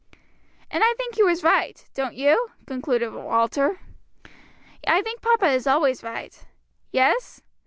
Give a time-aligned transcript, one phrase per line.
[0.71, 1.85] And I think he was right.
[1.93, 3.81] Don't you?" concluded Walter.
[4.87, 6.43] "I think papa is always right."
[6.91, 7.43] "Yes?